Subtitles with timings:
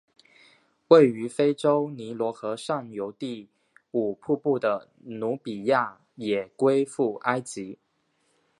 [0.87, 3.49] 位于非洲尼罗河上游第
[3.91, 7.77] 五瀑布的努比亚也归附埃及。